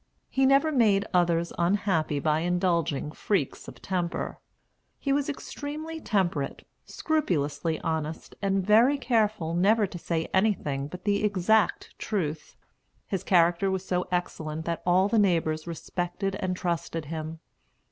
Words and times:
He 0.31 0.47
never 0.47 0.71
made 0.71 1.05
others 1.13 1.53
unhappy 1.59 2.19
by 2.19 2.39
indulging 2.39 3.11
freaks 3.11 3.67
of 3.67 3.83
temper. 3.83 4.39
He 4.97 5.13
was 5.13 5.29
extremely 5.29 5.99
temperate, 6.01 6.65
scrupulously 6.87 7.79
honest, 7.81 8.33
and 8.41 8.65
very 8.65 8.97
careful 8.97 9.53
never 9.53 9.85
to 9.85 9.99
say 9.99 10.27
anything 10.33 10.87
but 10.87 11.03
the 11.03 11.23
exact 11.23 11.93
truth. 11.99 12.55
His 13.05 13.23
character 13.23 13.69
was 13.69 13.85
so 13.85 14.07
excellent 14.11 14.65
that 14.65 14.81
all 14.87 15.07
the 15.07 15.19
neighbors 15.19 15.67
respected 15.67 16.35
and 16.37 16.57
trusted 16.57 17.05
him. 17.05 17.37